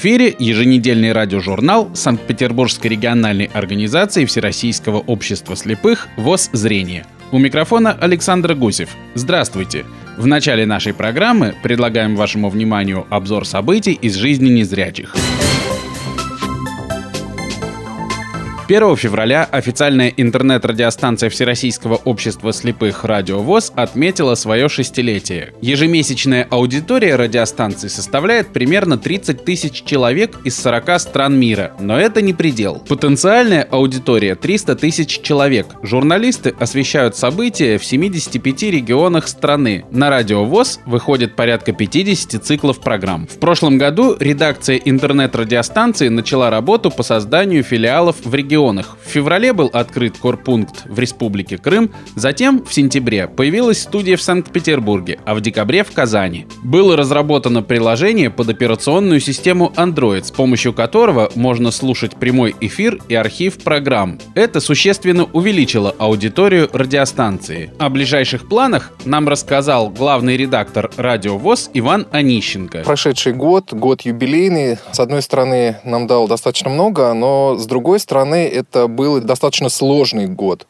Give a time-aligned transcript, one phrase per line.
[0.00, 7.04] Эфире еженедельный радиожурнал Санкт-Петербургской региональной организации Всероссийского общества слепых ВОЗ «Зрение».
[7.32, 8.88] У микрофона Александр Гусев.
[9.12, 9.84] Здравствуйте!
[10.16, 15.14] В начале нашей программы предлагаем вашему вниманию обзор событий из жизни незрячих.
[18.70, 25.54] 1 февраля официальная интернет-радиостанция Всероссийского общества слепых «Радио ВОЗ» отметила свое шестилетие.
[25.60, 32.32] Ежемесячная аудитория радиостанции составляет примерно 30 тысяч человек из 40 стран мира, но это не
[32.32, 32.80] предел.
[32.88, 35.66] Потенциальная аудитория 300 тысяч человек.
[35.82, 39.84] Журналисты освещают события в 75 регионах страны.
[39.90, 43.26] На «Радио ВОЗ» выходит порядка 50 циклов программ.
[43.26, 48.96] В прошлом году редакция интернет-радиостанции начала работу по созданию филиалов в регионах регионах.
[49.04, 55.18] В феврале был открыт корпункт в Республике Крым, затем в сентябре появилась студия в Санкт-Петербурге,
[55.24, 56.46] а в декабре в Казани.
[56.62, 63.14] Было разработано приложение под операционную систему Android, с помощью которого можно слушать прямой эфир и
[63.14, 64.18] архив программ.
[64.34, 67.70] Это существенно увеличило аудиторию радиостанции.
[67.78, 72.82] О ближайших планах нам рассказал главный редактор Радио ВОЗ Иван Онищенко.
[72.84, 78.39] Прошедший год, год юбилейный, с одной стороны, нам дал достаточно много, но с другой стороны,
[78.48, 80.66] это был достаточно сложный год.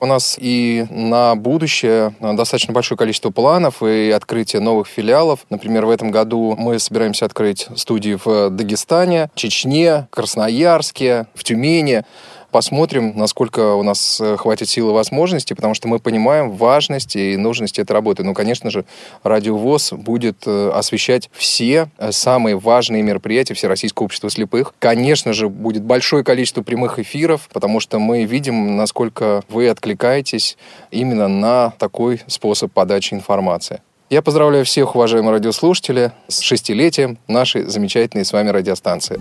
[0.00, 5.40] У нас и на будущее достаточно большое количество планов и открытие новых филиалов.
[5.50, 12.04] Например, в этом году мы собираемся открыть студии в Дагестане, Чечне, Красноярске, в Тюмени.
[12.50, 17.36] Посмотрим, насколько у нас э, хватит силы и возможностей, потому что мы понимаем важность и
[17.36, 18.24] нужность этой работы.
[18.24, 18.86] Ну, конечно же,
[19.22, 24.72] радиовоз будет э, освещать все э, самые важные мероприятия Всероссийского общества слепых.
[24.78, 30.56] Конечно же, будет большое количество прямых эфиров, потому что мы видим, насколько вы откликаетесь
[30.90, 33.82] именно на такой способ подачи информации.
[34.08, 39.20] Я поздравляю всех, уважаемые радиослушатели, с шестилетием нашей замечательной с вами радиостанции.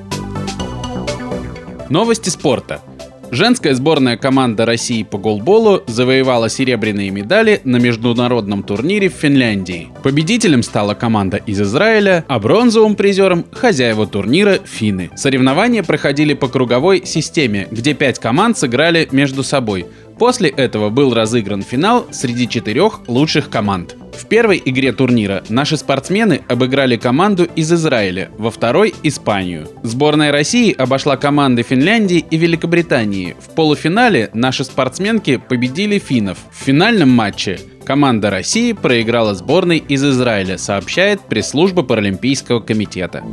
[1.90, 2.80] Новости спорта–
[3.32, 9.90] Женская сборная команда России по голболу завоевала серебряные медали на международном турнире в Финляндии.
[10.02, 15.10] Победителем стала команда из Израиля, а бронзовым призером– хозяева турнира– финны.
[15.16, 19.86] Соревнования проходили по круговой системе, где пять команд сыграли между собой–
[20.20, 23.96] После этого был разыгран финал среди четырех лучших команд.
[24.14, 29.68] В первой игре турнира наши спортсмены обыграли команду из Израиля, во второй– Испанию.
[29.84, 33.36] Сборная России обошла команды Финляндии и Великобритании.
[33.40, 36.40] В полуфинале наши спортсменки победили финнов.
[36.52, 43.24] В финальном матче команда России проиграла сборной из Израиля, сообщает пресс-служба Паралимпийского комитета.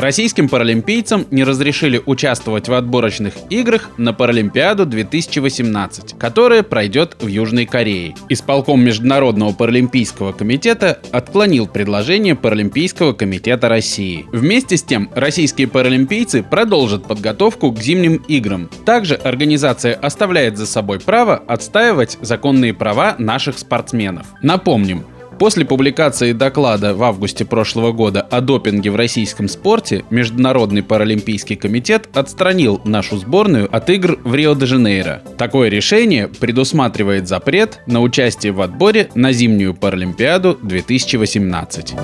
[0.00, 7.66] Российским паралимпийцам не разрешили участвовать в отборочных играх на Паралимпиаду 2018, которая пройдет в Южной
[7.66, 8.14] Корее.
[8.30, 14.24] Исполком Международного паралимпийского комитета отклонил предложение Паралимпийского комитета России.
[14.32, 18.70] Вместе с тем, российские паралимпийцы продолжат подготовку к зимним играм.
[18.86, 24.28] Также организация оставляет за собой право отстаивать законные права наших спортсменов.
[24.40, 25.04] Напомним,
[25.40, 32.10] После публикации доклада в августе прошлого года о допинге в российском спорте Международный паралимпийский комитет
[32.12, 35.22] отстранил нашу сборную от игр в Рио-де-Жанейро.
[35.38, 41.94] Такое решение предусматривает запрет на участие в отборе на зимнюю Паралимпиаду 2018.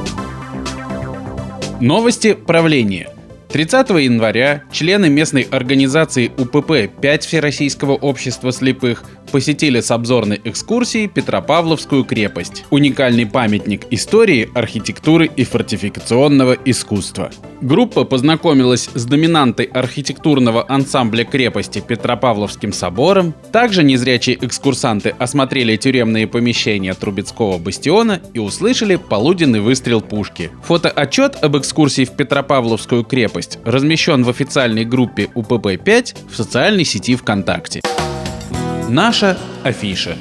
[1.83, 3.16] Новости правления.
[3.57, 9.03] 30 января члены местной организации УПП 5 Всероссийского общества слепых
[9.33, 12.67] посетили с обзорной экскурсией Петропавловскую крепость.
[12.69, 17.31] Уникальный памятник истории, архитектуры и фортификационного искусства.
[17.63, 23.33] Группа познакомилась с доминантой архитектурного ансамбля крепости Петропавловским собором.
[23.53, 30.51] Также незрячие экскурсанты осмотрели тюремные помещения Трубецкого бастиона и услышали полуденный выстрел пушки.
[30.65, 37.81] Фотоотчет об экскурсии в Петропавловскую крепость размещен в официальной группе УПП-5 в социальной сети ВКонтакте.
[38.89, 40.17] Наша афиша.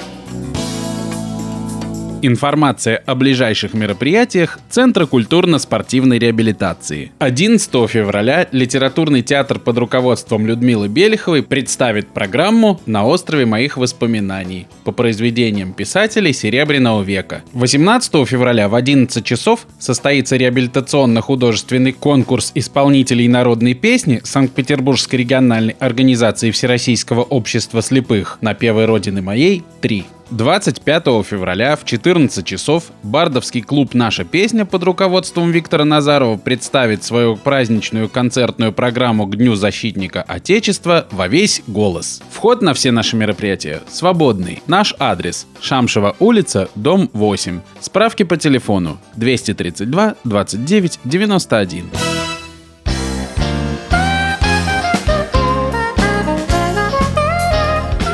[2.28, 7.12] Информация о ближайших мероприятиях Центра культурно-спортивной реабилитации.
[7.20, 14.92] 11 февраля литературный театр под руководством Людмилы Белиховой представит программу «На острове моих воспоминаний» по
[14.92, 17.44] произведениям писателей Серебряного века.
[17.54, 27.22] 18 февраля в 11 часов состоится реабилитационно-художественный конкурс исполнителей народной песни Санкт-Петербургской региональной организации Всероссийского
[27.22, 30.06] общества слепых «Напевы Родины моей 3».
[30.32, 37.36] 25 февраля в 14 часов бардовский клуб «Наша песня» под руководством Виктора Назарова представит свою
[37.36, 42.22] праздничную концертную программу к Дню защитника Отечества во весь голос.
[42.32, 44.62] Вход на все наши мероприятия свободный.
[44.68, 47.62] Наш адрес– Шамшева улица, дом 8.
[47.80, 52.25] Справки по телефону 232 29 91.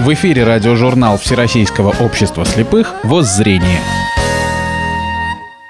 [0.01, 3.81] В эфире радиожурнал Всероссийского общества слепых «Воззрение».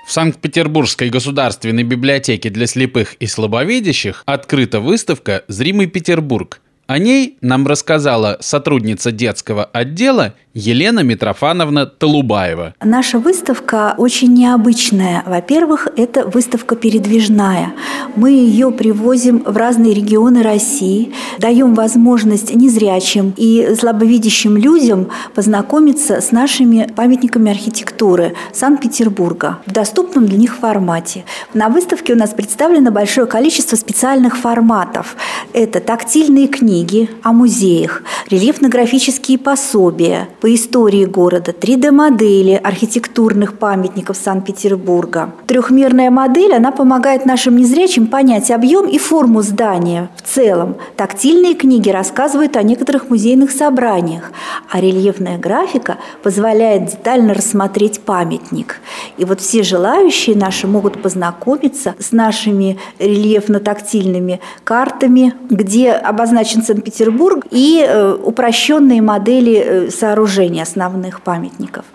[0.07, 7.67] В Санкт-Петербургской государственной библиотеке для слепых и слабовидящих открыта выставка «Зримый Петербург», о ней нам
[7.67, 12.75] рассказала сотрудница детского отдела Елена Митрофановна Толубаева.
[12.83, 15.23] Наша выставка очень необычная.
[15.25, 17.71] Во-первых, это выставка передвижная.
[18.17, 26.33] Мы ее привозим в разные регионы России, даем возможность незрячим и слабовидящим людям познакомиться с
[26.33, 31.23] нашими памятниками архитектуры Санкт-Петербурга в доступном для них формате.
[31.53, 35.15] На выставке у нас представлено большое количество специальных форматов.
[35.53, 45.29] Это тактильные книги о музеях, рельефно-графические пособия– по истории города, 3D-модели архитектурных памятников Санкт-Петербурга.
[45.45, 50.77] Трехмерная модель, она помогает нашим незрячим понять объем и форму здания в целом.
[50.97, 54.31] Тактильные книги рассказывают о некоторых музейных собраниях,
[54.69, 58.81] а рельефная графика позволяет детально рассмотреть памятник.
[59.17, 67.85] И вот все желающие наши могут познакомиться с нашими рельефно-тактильными картами, где обозначен Санкт-Петербург и
[67.87, 71.85] э, упрощенные модели э, сооружений сооружений, основных памятников.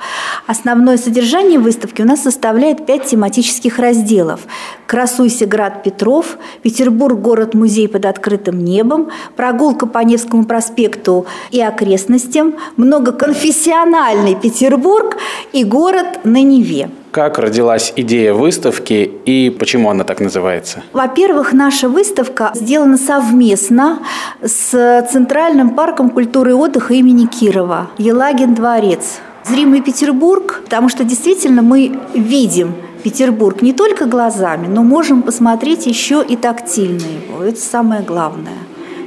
[0.47, 4.41] Основное содержание выставки у нас составляет пять тематических разделов.
[4.87, 14.37] «Красуйся, град Петров», «Петербург, город-музей под открытым небом», «Прогулка по Невскому проспекту и окрестностям», «Многоконфессиональный
[14.37, 15.17] Петербург»
[15.53, 16.91] и «Город на Неве».
[17.11, 20.83] Как родилась идея выставки и почему она так называется?
[20.93, 24.01] Во-первых, наша выставка сделана совместно
[24.43, 29.21] с Центральным парком культуры и отдыха имени Кирова, Елагин дворец.
[29.49, 36.25] Зримый Петербург, потому что действительно мы видим Петербург не только глазами, но можем посмотреть еще
[36.29, 37.45] и тактильно его.
[37.45, 38.59] Это самое главное.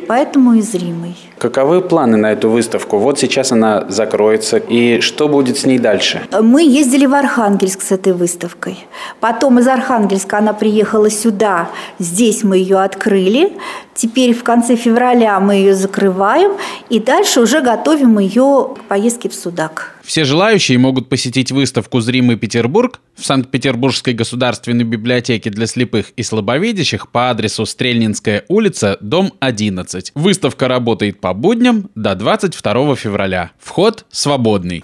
[0.07, 1.18] Поэтому и зримый.
[1.39, 2.97] Каковы планы на эту выставку?
[2.97, 4.57] Вот сейчас она закроется.
[4.57, 6.21] И что будет с ней дальше?
[6.41, 8.77] Мы ездили в Архангельск с этой выставкой.
[9.21, 11.69] Потом из Архангельска она приехала сюда.
[11.97, 13.53] Здесь мы ее открыли.
[13.95, 16.51] Теперь в конце февраля мы ее закрываем.
[16.89, 19.95] И дальше уже готовим ее к поездке в Судак.
[20.09, 27.12] Все желающие могут посетить выставку «Зримый Петербург» в Санкт-Петербургской государственной библиотеке для слепых и слабовидящих
[27.12, 30.13] по адресу Стрельнинская улица, дом 11.
[30.15, 33.51] Выставка работает по по будням до 22 февраля.
[33.59, 34.83] Вход свободный.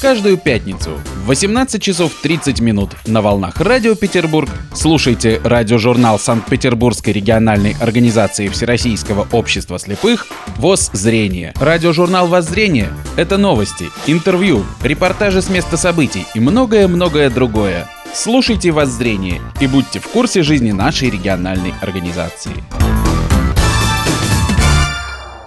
[0.00, 0.92] Каждую пятницу
[1.24, 9.26] в 18 часов 30 минут на волнах Радио Петербург слушайте радиожурнал Санкт-Петербургской региональной организации Всероссийского
[9.32, 11.52] общества слепых ВОЗ «Зрение».
[11.56, 17.88] Радиожурнал «Воззрение»— это новости, интервью, репортажи с места событий и многое-многое другое.
[18.14, 22.52] Слушайте «Воззрение» и будьте в курсе жизни нашей региональной организации.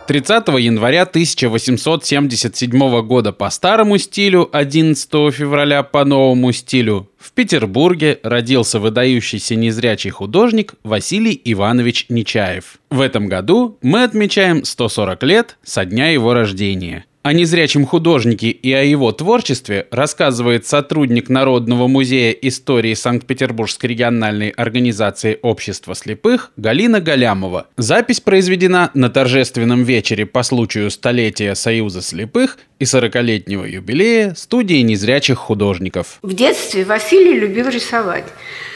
[0.05, 8.79] 30 января 1877 года по старому стилю, 11 февраля по новому стилю, в Петербурге родился
[8.79, 12.79] выдающийся незрячий художник Василий Иванович Нечаев.
[12.89, 18.71] В этом году мы отмечаем 140 лет со дня его рождения– о незрячем художнике и
[18.73, 27.67] о его творчестве рассказывает сотрудник Народного музея истории Санкт-Петербургской региональной организации общества слепых Галина Галямова.
[27.77, 35.37] Запись произведена на торжественном вечере по случаю столетия Союза слепых и 40-летнего юбилея студии незрячих
[35.37, 36.19] художников.
[36.21, 38.25] В детстве Василий любил рисовать.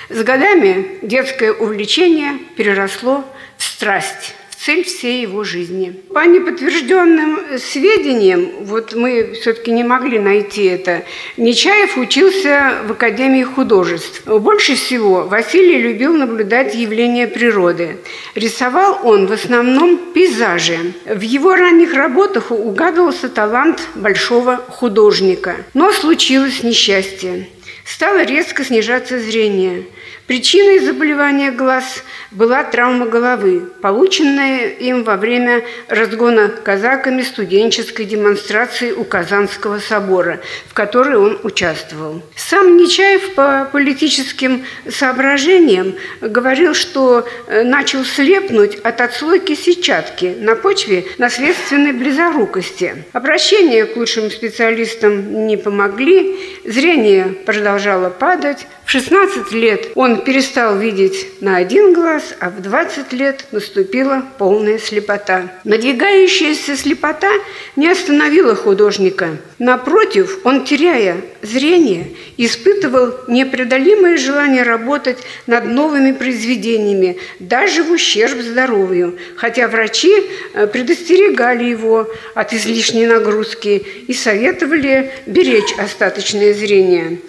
[0.09, 3.25] С годами детское увлечение переросло
[3.57, 5.93] в страсть цель всей его жизни.
[6.13, 11.03] По неподтвержденным сведениям, вот мы все-таки не могли найти это,
[11.37, 14.25] Нечаев учился в Академии художеств.
[14.25, 17.97] Больше всего Василий любил наблюдать явления природы.
[18.35, 20.93] Рисовал он в основном пейзажи.
[21.05, 25.57] В его ранних работах угадывался талант большого художника.
[25.73, 27.47] Но случилось несчастье.
[27.85, 29.85] Стало резко снижаться зрение–
[30.27, 39.05] Причиной заболевания глаз была травма головы, полученная им во время разгона казаками студенческой демонстрации у
[39.05, 42.21] Казанского собора, в которой он участвовал.
[42.35, 51.05] Сам Нечаев по политическим соображениям говорил, что э, начал слепнуть от отслойки сетчатки на почве
[51.17, 53.05] наследственной близорукости.
[53.13, 61.41] Обращения к лучшим специалистам не помогли, зрение продолжало падать, В 16 лет он перестал видеть
[61.41, 65.51] на один глаз, а в 20 лет наступила полная слепота.
[65.65, 67.29] Надвигающаяся слепота
[67.75, 69.39] не остановила художника.
[69.59, 75.17] Напротив, он, теряя зрение, испытывал непреодолимое желание работать
[75.47, 80.13] над новыми произведениями, даже в ущерб здоровью, хотя врачи
[80.53, 87.19] э, предостерегали его от излишней нагрузки и советовали беречь остаточное зрение.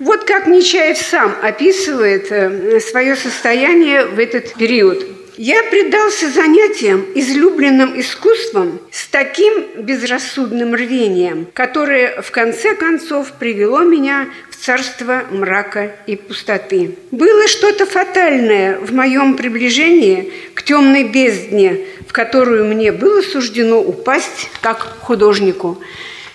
[0.00, 5.06] Вот как Нечаев сам описывает э, свое состояние в этот период.
[5.36, 14.28] Я предался занятиям, излюбленным искусством, с таким безрассудным рвением, которое в конце концов привело меня
[14.50, 16.96] в царство мрака и пустоты.
[17.10, 24.50] Было что-то фатальное в моем приближении к темной бездне, в которую мне было суждено упасть
[24.60, 25.80] как художнику.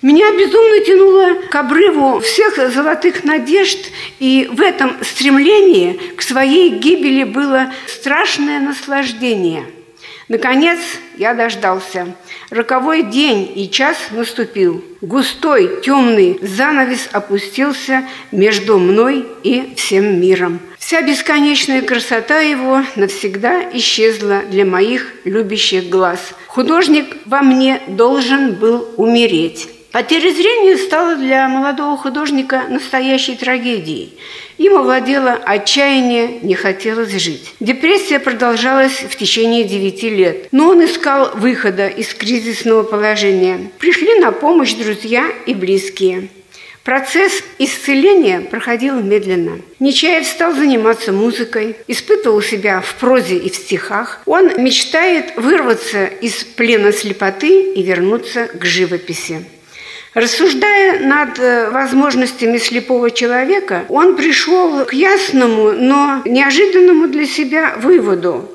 [0.02, 7.26] Меня безумно тянуло к обрыву всех золотых надежд, и в этом стремлении к своей гибели
[7.26, 9.66] было страшное наслаждение.
[10.30, 10.80] Наконец
[11.18, 12.16] я дождался.
[12.50, 14.86] Роковой день и час наступил.
[15.02, 20.60] Густой темный занавес опустился между мной и всем миром.
[20.78, 26.20] Вся бесконечная красота его навсегда исчезла для моих любящих глаз.
[26.48, 29.68] Художник во мне должен был умереть.
[29.92, 34.14] Потеря зрения стала для молодого художника настоящей трагедией.
[34.60, 37.56] Им овладело отчаяние, не хотелось жить.
[37.60, 43.72] Депрессия продолжалась в течение девяти лет, но он искал выхода из кризисного положения.
[43.80, 46.30] Пришли на помощь друзья и близкие.
[46.84, 49.60] Процесс исцеления проходил медленно.
[49.80, 54.22] Нечаев стал заниматься музыкой, испытывал себя в прозе и в стихах.
[54.28, 59.46] Он мечтает вырваться из плена слепоты и вернуться к живописи.
[60.14, 68.50] Рассуждая над э, возможностями слепого человека, он пришел к ясному, но неожиданному для себя выводу.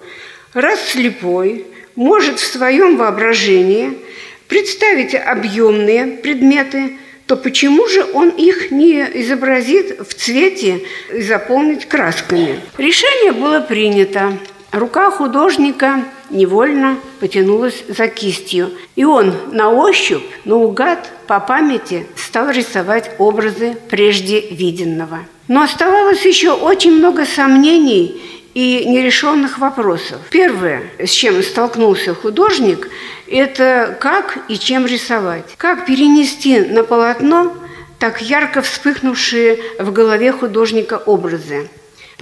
[0.52, 3.96] Раз слепой может в своем воображении
[4.48, 10.82] представить объемные предметы, то почему же он их не изобразит в цвете
[11.12, 12.60] и заполнить красками?
[12.78, 14.36] Решение было принято.
[14.74, 23.12] Рука художника невольно потянулась за кистью, и он на ощупь, наугад, по памяти стал рисовать
[23.18, 25.20] образы прежде виденного.
[25.46, 28.20] Но оставалось еще очень много сомнений
[28.54, 30.18] и нерешенных вопросов.
[30.30, 32.90] Первое, с чем столкнулся художник,
[33.28, 35.54] это как и чем рисовать.
[35.56, 37.54] Как перенести на полотно
[38.00, 41.68] так ярко вспыхнувшие в голове художника образы.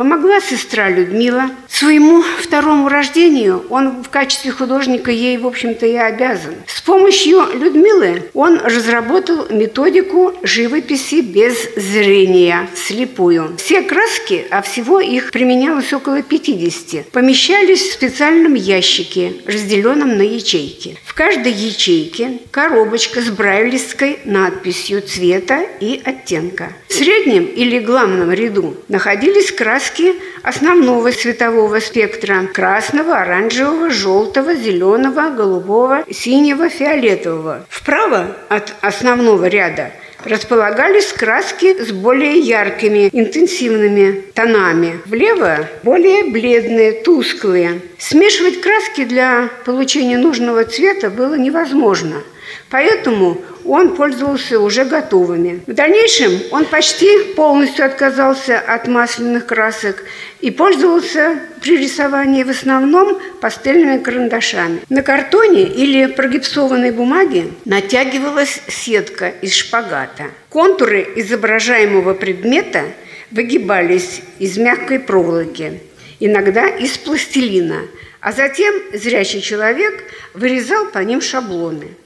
[0.03, 1.49] Помогла сестра Людмила.
[1.69, 6.55] Своему второму рождению он в качестве художника ей, в общем-то, и обязан.
[6.67, 13.57] С помощью Людмилы он разработал методику живописи без зрения, слепую.
[13.59, 20.99] Все краски, а всего их применялось около 50, помещались в специальном ящике, разделенном на ячейки.
[21.05, 26.73] В каждой ячейке коробочка с брайлистской надписью цвета и оттенка.
[26.89, 35.31] В среднем или главном ряду находились краски краски основного светового спектра– красного, оранжевого, желтого, зеленого,
[35.31, 37.67] голубого, синего, фиолетового.
[37.69, 39.93] Вправо от основного ряда
[40.25, 45.01] располагались краски с более яркими, интенсивными тонами.
[45.07, 47.81] Влево– более бледные, тусклые.
[47.99, 52.23] Смешивать краски для получения нужного цвета было невозможно.
[52.71, 55.63] Поэтому он пользовался уже готовыми.
[55.67, 60.05] В дальнейшем он почти полностью отказался от масляных красок
[60.41, 64.81] и пользовался при рисовании в основном пастельными карандашами.
[64.89, 70.25] На картоне или прогипсованной бумаге натягивалась сетка из шпагата.
[70.49, 72.85] Контуры изображаемого предмета
[73.31, 75.81] выгибались из мягкой проволоки,
[76.21, 77.83] иногда из пластилина,
[78.21, 80.05] а затем зрячий человек
[80.35, 81.89] вырезал по ним шаблоны–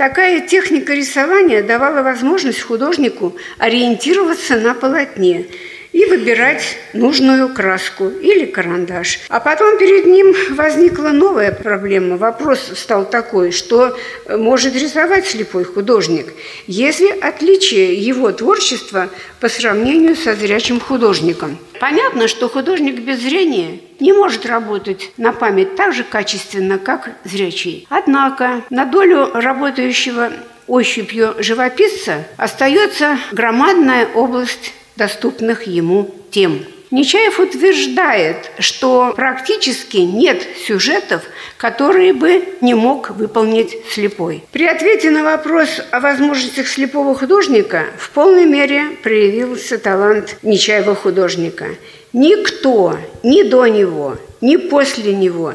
[0.00, 5.44] Такая техника рисования давала возможность художнику ориентироваться на полотне
[5.92, 9.20] и выбирать нужную краску или карандаш.
[9.28, 12.16] А потом перед ним возникла новая проблема.
[12.16, 13.96] Вопрос стал такой, что
[14.28, 16.26] может рисовать слепой художник,
[16.66, 19.08] если отличие его творчества
[19.40, 21.58] по сравнению со зрячим художником.
[21.80, 27.86] Понятно, что художник без зрения не может работать на память так же качественно, как зрячий.
[27.88, 30.30] Однако на долю работающего
[30.66, 36.62] ощупью живописца остается громадная область доступных ему тем.
[36.90, 41.22] Нечаев утверждает, что практически нет сюжетов,
[41.56, 44.44] которые бы не мог выполнить слепой.
[44.52, 51.68] При ответе на вопрос о возможностях слепого художника в полной мере проявился талант Нечаева художника.
[52.12, 55.54] Никто ни до него, ни после него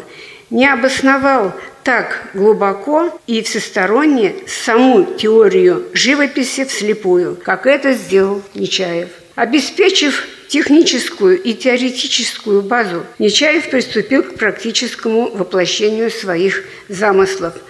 [0.49, 9.09] не обосновал так глубоко и всесторонне саму теорию живописи вслепую, как это сделал Нечаев.
[9.35, 17.53] Обеспечив техническую и теоретическую базу, Нечаев приступил к практическому воплощению своих замыслов–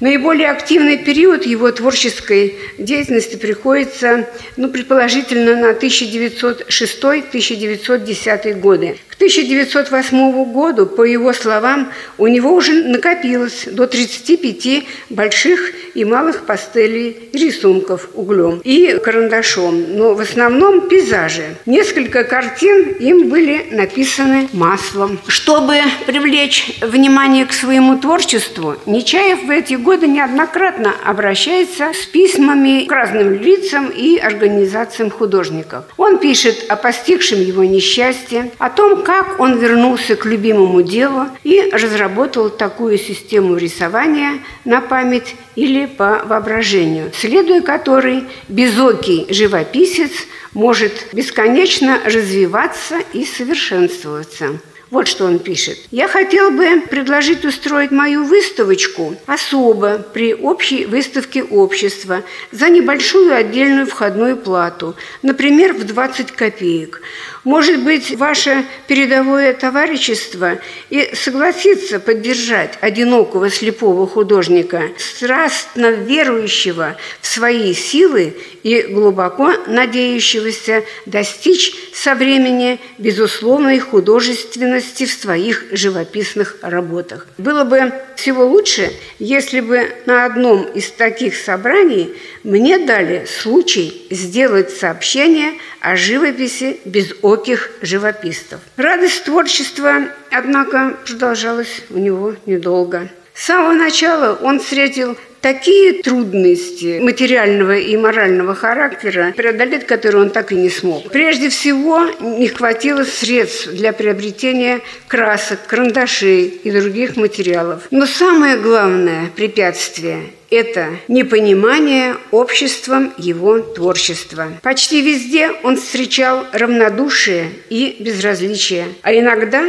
[0.00, 8.96] Наиболее активный период его творческой деятельности приходится, ну, предположительно, на 1906-1910 годы.
[9.20, 15.60] 1908 году, по его словам, у него уже накопилось до 35 больших
[15.94, 21.56] и малых пастелей рисунков углем и карандашом, но в основном пейзажи.
[21.66, 25.18] Несколько картин им были написаны маслом.
[25.26, 32.92] Чтобы привлечь внимание к своему творчеству, Нечаев в эти годы неоднократно обращается с письмами к
[32.92, 35.84] разным лицам и организациям художников.
[35.96, 41.70] Он пишет о постигшем его несчастье, о том, как он вернулся к любимому делу и
[41.72, 50.12] разработал такую систему рисования на память или по воображению, следуя которой безокий живописец
[50.52, 54.58] может бесконечно развиваться и совершенствоваться.
[54.90, 55.78] Вот что он пишет.
[55.92, 63.86] «Я хотел бы предложить устроить мою выставочку особо при общей выставке общества за небольшую отдельную
[63.86, 67.02] входную плату, например, в 20 копеек.
[67.44, 70.58] Может быть, ваше передовое товарищество
[70.90, 81.72] и согласится поддержать одинокого слепого художника, страстно верующего в свои силы и глубоко надеющегося достичь
[81.94, 87.26] со времени безусловной художественности в своих живописных работах.
[87.38, 94.70] Было бы всего лучше, если бы на одном из таких собраний мне дали случай сделать
[94.70, 98.60] сообщение о живописи без оких живописцев.
[98.76, 103.08] Радость творчества, однако, продолжалась у него недолго.
[103.40, 110.52] С самого начала он встретил такие трудности материального и морального характера, преодолеть которые он так
[110.52, 111.10] и не смог.
[111.10, 117.84] Прежде всего, не хватило средств для приобретения красок, карандашей и других материалов.
[117.90, 124.48] Но самое главное препятствие это непонимание обществом его творчества.
[124.62, 129.64] Почти везде он встречал равнодушие и безразличие, а иногда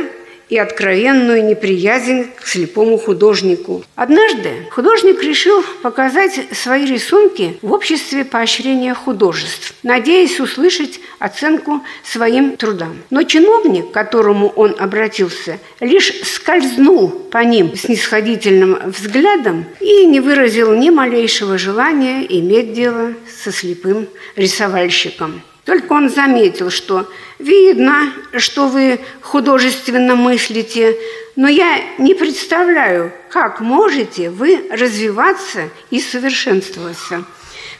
[0.51, 3.83] и откровенную неприязнь к слепому художнику.
[3.95, 12.97] Однажды художник решил показать свои рисунки в обществе поощрения художеств, надеясь услышать оценку своим трудам.
[13.09, 20.75] Но чиновник, к которому он обратился, лишь скользнул по ним снисходительным взглядом и не выразил
[20.75, 25.41] ни малейшего желания иметь дело со слепым рисовальщиком.
[25.65, 30.97] Только он заметил, что видно, что вы художественно мыслите,
[31.35, 37.23] но я не представляю, как можете вы развиваться и совершенствоваться.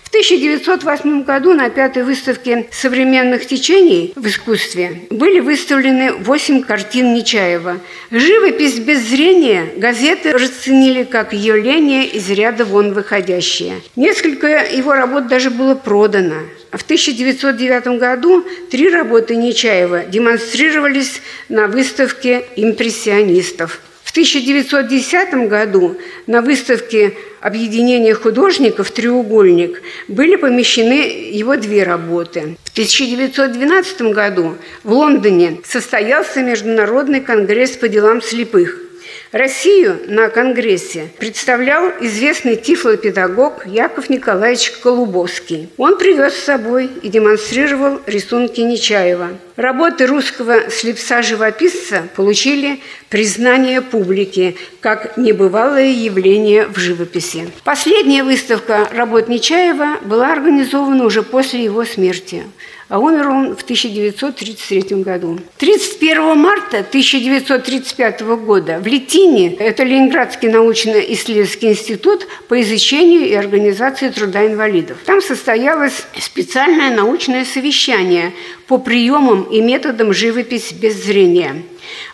[0.04, 7.80] В 1908 году на пятой выставке современных течений в искусстве были выставлены восемь картин Нечаева.
[8.12, 13.76] Живопись без зрения газеты расценили как явление из ряда вон выходящее.
[13.96, 16.42] Несколько его работ даже было продано.
[16.72, 23.82] В 1909 году три работы Нечаева демонстрировались на выставке импрессионистов.
[24.04, 32.58] В 1910 году на выставке объединения художников «Треугольник» были помещены его две работы.
[32.64, 38.80] В 1912 году в Лондоне состоялся Международный конгресс по делам слепых–
[39.32, 45.70] Россию на Конгрессе представлял известный тифлопедагог Яков Николаевич Колубовский.
[45.78, 49.30] Он привез с собой и демонстрировал рисунки Нечаева.
[49.56, 57.50] Работы русского слепца-живописца получили признание публики как небывалое явление в живописи.
[57.64, 62.44] Последняя выставка работ Нечаева была организована уже после его смерти
[62.92, 65.40] а умер он в 1933 году.
[65.58, 69.21] 31 марта 1935 года в Литине,
[69.60, 74.98] это Ленинградский научно-исследовательский институт по изучению и организации труда инвалидов.
[75.06, 78.34] Там состоялось специальное научное совещание
[78.68, 81.64] по приемам и методам живописи без зрения.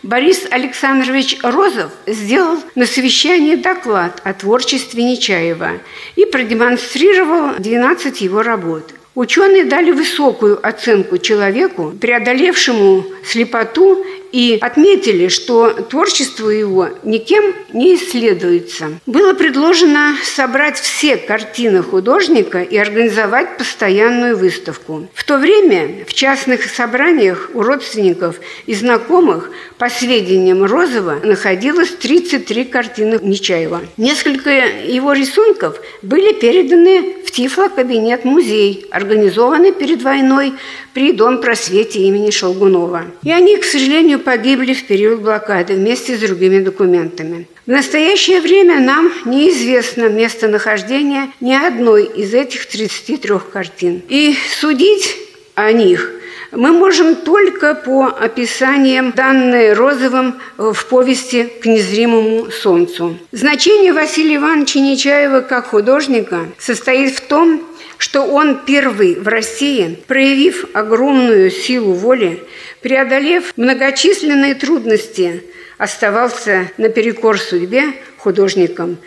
[0.03, 5.79] Борис Александрович Розов сделал на совещании доклад о творчестве Нечаева
[6.15, 8.93] и продемонстрировал 12 его работ.
[9.17, 18.99] Ученые дали высокую оценку человеку, преодолевшему слепоту и отметили, что творчество его никем не исследуется.
[19.05, 25.07] Было предложено собрать все картины художника и организовать постоянную выставку.
[25.13, 32.65] В то время в частных собраниях у родственников и знакомых, по сведениям Розова, находилось 33
[32.65, 33.81] картины Нечаева.
[33.97, 40.53] Несколько его рисунков были переданы в Тифло-кабинет-музей, организованный перед войной
[40.93, 43.05] при Дом просвете имени Шолгунова.
[43.23, 47.47] И они, к сожалению, погибли в период блокады вместе с другими документами.
[47.65, 54.01] В настоящее время нам неизвестно местонахождение ни одной из этих 33 картин.
[54.09, 55.17] И судить
[55.55, 56.11] о них
[56.51, 63.17] мы можем только по описаниям, данные Розовым в повести «К незримому солнцу».
[63.31, 67.61] Значение Василия Ивановича Нечаева как художника состоит в том,
[67.97, 72.43] что он первый в России, проявив огромную силу воли,
[72.81, 75.43] преодолев многочисленные трудности,
[75.77, 78.97] оставался наперекор судьбе художником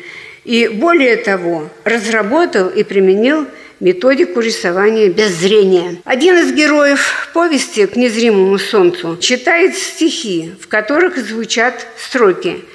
[0.44, 3.46] и, более того, разработал и применил
[3.80, 6.00] методику рисования без зрения.
[6.04, 12.64] Один из героев повести «К незримому солнцу» читает стихи, в которых звучат строки–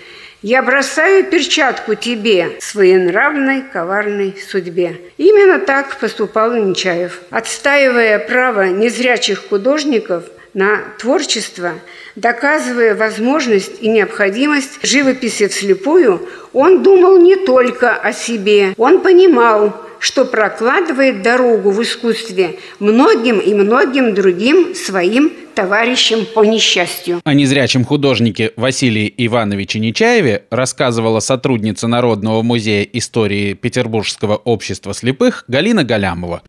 [0.46, 5.02] я бросаю перчатку тебе, своенравной, коварной судьбе.
[5.18, 7.22] Именно так поступал Нечаев.
[7.32, 11.74] Отстаивая право незрячих художников на творчество,
[12.16, 18.74] доказывая возможность и необходимость живописи вслепую, он думал не только о себе.
[18.78, 27.22] Он понимал, что прокладывает дорогу в искусстве многим и многим другим своим товарищам по несчастью.
[27.24, 35.84] О незрячем художнике Василии Ивановиче Нечаеве рассказывала сотрудница Народного музея истории Петербургского общества слепых Галина
[35.84, 36.44] Галямова.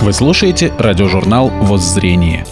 [0.00, 2.46] Вы слушаете радиожурнал «Воззрение».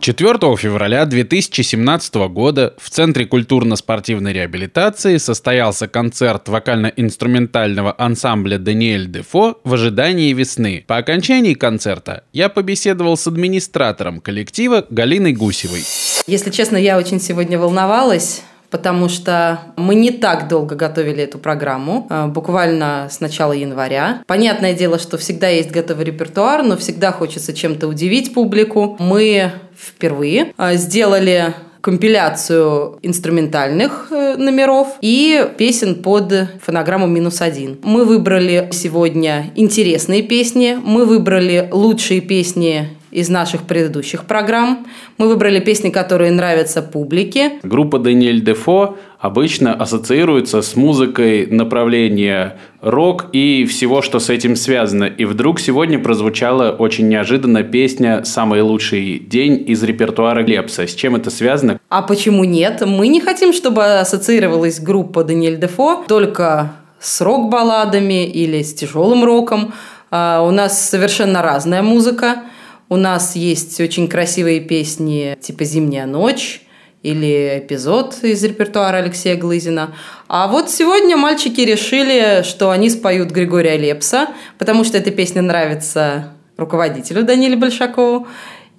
[0.00, 9.74] 4 февраля 2017 года в Центре культурно-спортивной реабилитации состоялся концерт вокально-инструментального ансамбля «Даниэль Дефо» в
[9.74, 10.84] ожидании весны.
[10.86, 15.84] По окончании концерта я побеседовал с администратором коллектива Галиной Гусевой.
[16.26, 22.06] Если честно, я очень сегодня волновалась, потому что мы не так долго готовили эту программу,
[22.08, 24.22] э, буквально с начала января.
[24.26, 28.96] Понятное дело, что всегда есть готовый репертуар, но всегда хочется чем-то удивить публику.
[28.98, 37.78] Мы впервые э, сделали компиляцию инструментальных э, номеров и песен под фонограмму «Минус один».
[37.82, 44.86] Мы выбрали сегодня интересные песни, мы выбрали лучшие песни из наших предыдущих программ.
[45.18, 47.52] Мы выбрали песни, которые нравятся публике.
[47.62, 55.04] Группа Даниэль Дефо обычно ассоциируется с музыкой направления рок и всего, что с этим связано.
[55.04, 60.86] И вдруг сегодня прозвучала очень неожиданно песня «Самый лучший день» из репертуара Лепса.
[60.86, 61.78] С чем это связано?
[61.88, 62.82] А почему нет?
[62.86, 69.72] Мы не хотим, чтобы ассоциировалась группа Даниэль Дефо только с рок-балладами или с тяжелым роком.
[70.10, 72.42] А, у нас совершенно разная музыка.
[72.90, 76.60] У нас есть очень красивые песни типа «Зимняя ночь»,
[77.04, 79.94] или эпизод из репертуара Алексея Глызина.
[80.28, 86.34] А вот сегодня мальчики решили, что они споют Григория Лепса, потому что эта песня нравится
[86.56, 88.26] руководителю Даниле Большакову.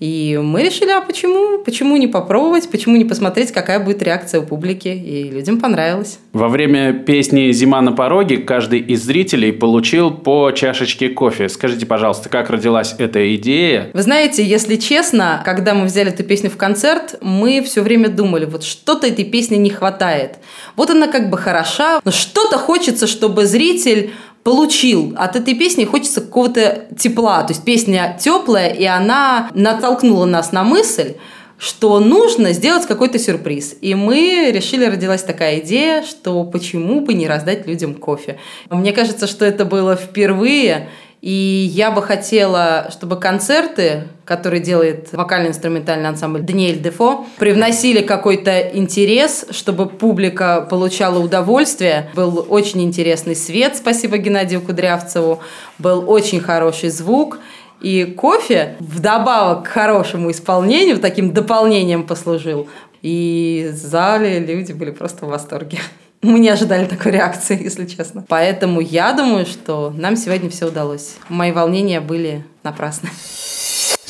[0.01, 1.59] И мы решили, а почему?
[1.63, 2.67] Почему не попробовать?
[2.71, 4.87] Почему не посмотреть, какая будет реакция у публики?
[4.87, 6.17] И людям понравилось.
[6.33, 11.49] Во время песни «Зима на пороге» каждый из зрителей получил по чашечке кофе.
[11.49, 13.91] Скажите, пожалуйста, как родилась эта идея?
[13.93, 18.45] Вы знаете, если честно, когда мы взяли эту песню в концерт, мы все время думали,
[18.45, 20.37] вот что-то этой песни не хватает.
[20.75, 24.09] Вот она как бы хороша, но что-то хочется, чтобы зритель
[24.43, 27.43] получил от этой песни, хочется какого-то тепла.
[27.43, 31.13] То есть песня теплая, и она натолкнула нас на мысль,
[31.57, 33.75] что нужно сделать какой-то сюрприз.
[33.81, 38.39] И мы решили, родилась такая идея, что почему бы не раздать людям кофе.
[38.69, 40.89] Мне кажется, что это было впервые,
[41.21, 49.45] и я бы хотела, чтобы концерты, которые делает вокально-инструментальный ансамбль Даниэль Дефо, привносили какой-то интерес,
[49.49, 52.09] чтобы публика получала удовольствие.
[52.15, 55.41] Был очень интересный свет, спасибо Геннадию Кудрявцеву,
[55.79, 57.39] был очень хороший звук.
[57.81, 62.69] И кофе вдобавок к хорошему исполнению, таким дополнением послужил.
[63.01, 65.79] И в зале люди были просто в восторге.
[66.21, 68.23] Мы не ожидали такой реакции, если честно.
[68.29, 71.15] Поэтому я думаю, что нам сегодня все удалось.
[71.27, 73.09] Мои волнения были напрасны.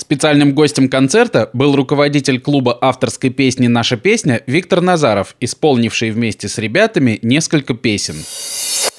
[0.01, 6.57] Специальным гостем концерта был руководитель клуба авторской песни «Наша песня» Виктор Назаров, исполнивший вместе с
[6.57, 8.15] ребятами несколько песен.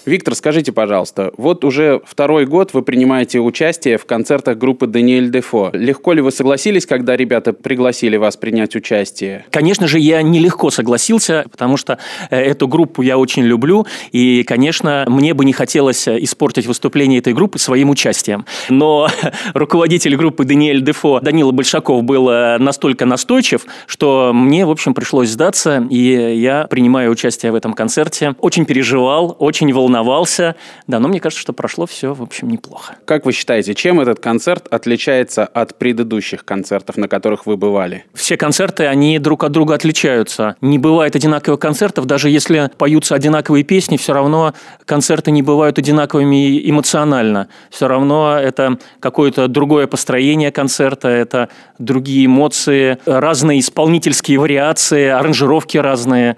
[0.04, 5.70] Виктор, скажите, пожалуйста, вот уже второй год вы принимаете участие в концертах группы Даниэль Дефо.
[5.72, 9.46] Легко ли вы согласились, когда ребята пригласили вас принять участие?
[9.50, 11.98] Конечно же, я нелегко согласился, потому что
[12.30, 17.32] э, эту группу я очень люблю, и, конечно, мне бы не хотелось испортить выступление этой
[17.32, 18.44] группы своим участием.
[18.68, 19.08] Но
[19.54, 25.28] руководитель группы Даниэль Дефо Данила Большаков был э, настолько настойчив, что мне, в общем, пришлось
[25.28, 28.34] сдаться, и я принимаю участие в этом концерте.
[28.40, 30.56] Очень переживал, очень волновался волновался.
[30.86, 32.96] Да, но мне кажется, что прошло все, в общем, неплохо.
[33.04, 38.04] Как вы считаете, чем этот концерт отличается от предыдущих концертов, на которых вы бывали?
[38.14, 40.56] Все концерты, они друг от друга отличаются.
[40.60, 46.68] Не бывает одинаковых концертов, даже если поются одинаковые песни, все равно концерты не бывают одинаковыми
[46.70, 47.48] эмоционально.
[47.70, 56.36] Все равно это какое-то другое построение концерта, это другие эмоции, разные исполнительские вариации, аранжировки разные.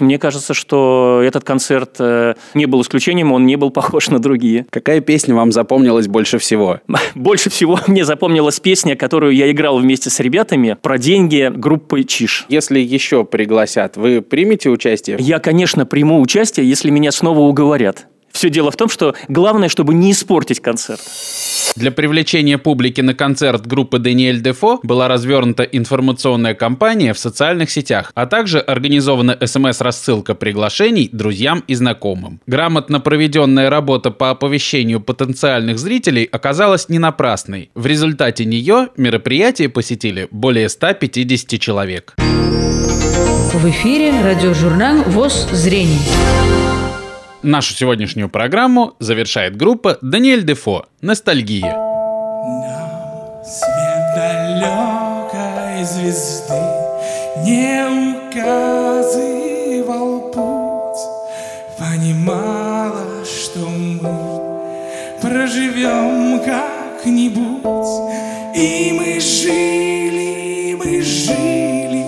[0.00, 4.18] Мне кажется, что этот концерт э, не был исключением исключением он не был похож на
[4.18, 4.66] другие.
[4.70, 6.80] Какая песня вам запомнилась больше всего?
[7.14, 12.46] Больше всего мне запомнилась песня, которую я играл вместе с ребятами про деньги группы Чиш.
[12.48, 15.16] Если еще пригласят, вы примете участие?
[15.20, 18.06] Я, конечно, приму участие, если меня снова уговорят.
[18.32, 21.00] Все дело в том, что главное, чтобы не испортить концерт.
[21.76, 28.12] Для привлечения публики на концерт группы Даниэль Дефо была развернута информационная кампания в социальных сетях,
[28.14, 32.40] а также организована смс-рассылка приглашений друзьям и знакомым.
[32.46, 37.70] Грамотно проведенная работа по оповещению потенциальных зрителей оказалась не напрасной.
[37.74, 42.14] В результате нее мероприятие посетили более 150 человек.
[42.16, 46.75] В эфире радиожурнал ВОЗ «Зрение».
[47.46, 51.74] Нашу сегодняшнюю программу завершает группа Даниэль Дефо «Ностальгия».
[51.76, 56.60] Нам свет далекой звезды
[57.44, 57.86] не
[58.34, 60.98] указывал путь,
[61.78, 68.10] Понимала, что мы проживем как-нибудь,
[68.56, 72.02] И мы жили, мы жили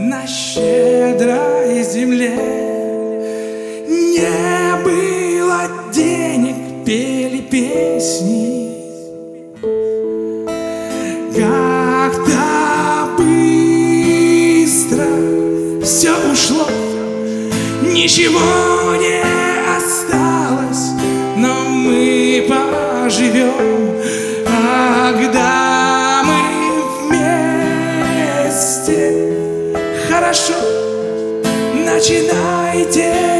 [0.00, 2.36] на щедрой земле.
[3.88, 4.61] Денег,
[7.52, 8.72] песни.
[11.36, 12.44] Как-то
[13.18, 15.04] быстро
[15.84, 16.66] все ушло,
[17.82, 19.20] ничего не
[19.76, 20.92] осталось,
[21.36, 24.00] но мы поживем,
[24.46, 26.38] когда мы
[28.46, 28.98] вместе.
[30.08, 30.54] Хорошо,
[31.84, 33.31] начинайте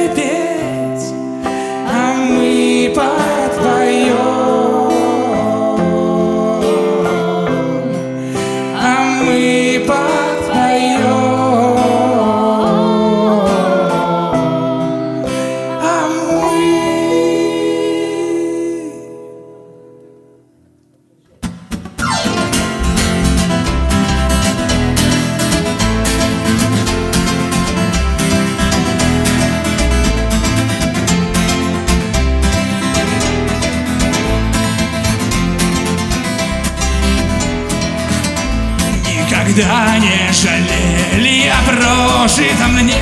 [39.52, 42.96] Никогда не жалели о прожитом мне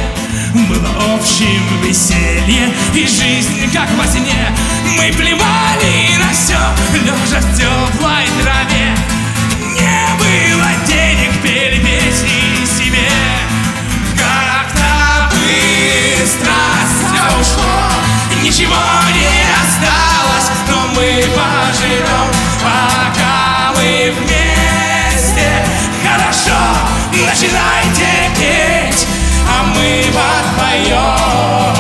[0.68, 4.48] Было общим веселье и жизнь как во сне.
[4.96, 6.58] Мы плевали на все,
[7.04, 8.96] лежа в теплой траве.
[9.76, 13.08] Не было денег, пели песни себе.
[14.18, 16.52] Как-то быстро
[16.88, 18.74] все ушло Ничего
[19.14, 22.28] не осталось, но мы поживем
[22.60, 24.49] Пока мы вместе
[26.30, 26.54] Хорошо,
[27.26, 28.06] начинайте
[28.38, 29.04] петь
[29.48, 31.79] А мы подпоем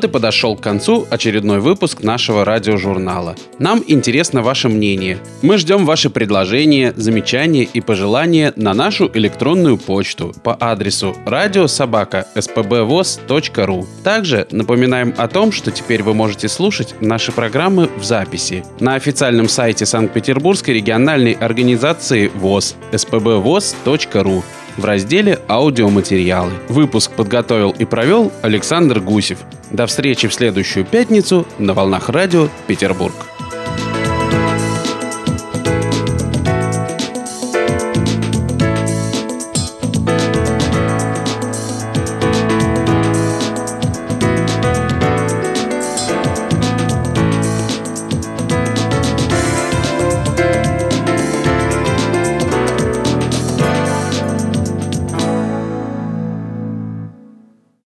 [0.00, 3.36] Вот и подошел к концу очередной выпуск нашего радиожурнала.
[3.58, 5.18] Нам интересно ваше мнение.
[5.42, 13.86] Мы ждем ваши предложения, замечания и пожелания на нашу электронную почту по адресу радиособака.спбвоз.ру.
[14.02, 19.50] Также напоминаем о том, что теперь вы можете слушать наши программы в записи на официальном
[19.50, 24.42] сайте Санкт-Петербургской региональной организации ВОЗ spbvoz.ru
[24.76, 26.52] в разделе «Аудиоматериалы».
[26.68, 29.38] Выпуск подготовил и провел Александр Гусев.
[29.70, 33.29] До встречи в следующую пятницу на волнах радио «Петербург».